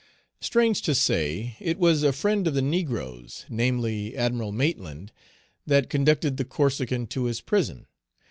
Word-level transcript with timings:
Strange 0.39 0.81
to 0.81 0.95
say, 0.95 1.55
it 1.59 1.77
was 1.77 2.01
a 2.01 2.11
friend 2.11 2.47
of 2.47 2.55
the 2.55 2.61
negroes 2.63 3.45
namely, 3.49 4.17
Admiral 4.17 4.51
Maitland 4.51 5.11
that 5.67 5.91
conducted 5.91 6.37
the 6.37 6.43
Corsican 6.43 7.05
to 7.05 7.25
his 7.25 7.39
prison. 7.39 7.85